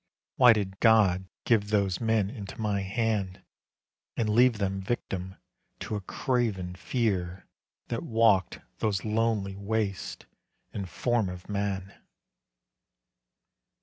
Why 0.35 0.53
did 0.53 0.79
God 0.79 1.25
give 1.45 1.69
those 1.69 2.01
men 2.01 2.31
into 2.31 2.59
my 2.59 2.81
hand, 2.81 3.43
And 4.17 4.31
leave 4.31 4.57
them 4.57 4.81
victim 4.81 5.35
to 5.81 5.95
a 5.95 6.01
craven 6.01 6.73
fear 6.73 7.45
That 7.89 8.01
walked 8.01 8.61
those 8.79 9.05
lonely 9.05 9.55
wastes 9.55 10.25
in 10.73 10.87
form 10.87 11.29
of 11.29 11.47
man? 11.47 11.93